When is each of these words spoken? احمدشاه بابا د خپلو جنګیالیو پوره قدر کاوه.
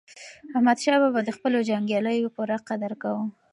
احمدشاه 0.55 0.99
بابا 1.01 1.19
د 1.25 1.29
خپلو 1.37 1.57
جنګیالیو 1.69 2.33
پوره 2.35 2.57
قدر 2.67 2.91
کاوه. 3.01 3.25